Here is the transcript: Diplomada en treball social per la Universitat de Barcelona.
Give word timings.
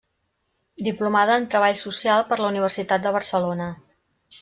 Diplomada 0.87 1.37
en 1.43 1.47
treball 1.53 1.79
social 1.85 2.27
per 2.33 2.41
la 2.45 2.51
Universitat 2.57 3.09
de 3.09 3.17
Barcelona. 3.23 3.75